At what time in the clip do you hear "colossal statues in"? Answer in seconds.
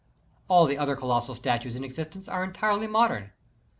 0.95-1.83